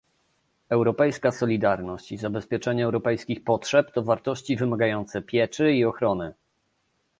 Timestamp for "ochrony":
5.85-6.33